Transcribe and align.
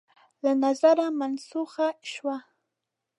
له 0.43 0.51
نظره 0.63 1.07
منسوخه 1.19 1.87
شوه 2.11 2.37